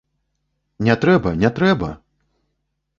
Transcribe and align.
Не 0.89 0.95
трэба, 1.05 1.29
не 1.45 1.53
трэба! 1.61 1.95